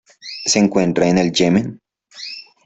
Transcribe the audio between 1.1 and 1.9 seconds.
el Yemen.